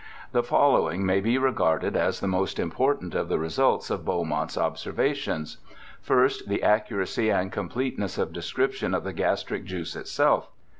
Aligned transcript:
The 0.31 0.41
following 0.41 1.05
may 1.05 1.19
be 1.21 1.37
regarded 1.37 1.95
as 1.95 2.21
the 2.21 2.27
most 2.27 2.57
important 2.57 3.13
of 3.13 3.29
the 3.29 3.37
results 3.37 3.91
of 3.91 4.03
Beaumont's 4.03 4.57
observations: 4.57 5.57
First, 6.01 6.49
the 6.49 6.63
accuracy 6.63 7.29
and 7.29 7.51
completeness 7.51 8.17
of 8.17 8.33
description 8.33 8.95
of 8.95 9.03
the 9.03 9.13
gastric 9.13 9.63
juice 9.63 9.95
itself. 9.95 10.49